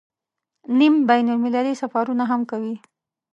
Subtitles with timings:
[0.77, 2.75] نیم بین المللي سفرونه هم کوي.